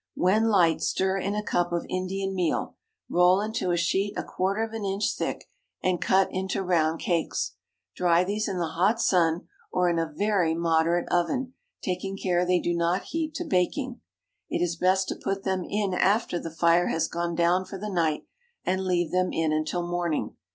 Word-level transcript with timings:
When 0.15 0.45
light, 0.49 0.81
stir 0.81 1.19
in 1.19 1.35
a 1.35 1.43
cup 1.43 1.71
of 1.71 1.85
Indian 1.87 2.33
meal, 2.33 2.75
roll 3.07 3.39
into 3.39 3.69
a 3.69 3.77
sheet 3.77 4.15
a 4.17 4.23
quarter 4.23 4.63
of 4.63 4.73
an 4.73 4.83
inch 4.83 5.13
thick, 5.15 5.47
and 5.83 6.01
cut 6.01 6.27
into 6.31 6.63
round 6.63 6.99
cakes. 7.01 7.53
Dry 7.95 8.23
these 8.23 8.47
in 8.47 8.57
the 8.57 8.69
hot 8.69 8.99
sun, 8.99 9.47
or 9.71 9.89
in 9.91 9.99
a 9.99 10.11
very 10.11 10.55
moderate 10.55 11.07
oven, 11.11 11.53
taking 11.83 12.17
care 12.17 12.47
they 12.47 12.59
do 12.59 12.73
not 12.73 13.03
heat 13.11 13.35
to 13.35 13.45
baking. 13.45 14.01
It 14.49 14.63
is 14.63 14.75
best 14.75 15.07
to 15.09 15.15
put 15.23 15.43
them 15.43 15.63
in 15.63 15.93
after 15.93 16.39
the 16.39 16.49
fire 16.49 16.87
has 16.87 17.07
gone 17.07 17.35
down 17.35 17.65
for 17.65 17.77
the 17.77 17.87
night, 17.87 18.23
and 18.65 18.83
leave 18.83 19.11
them 19.11 19.31
in 19.31 19.53
until 19.53 19.85
morning. 19.87 20.35